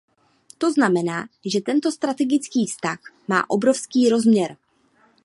[0.57, 4.57] To znamená, že tento strategický vztah má obrovský rozměr.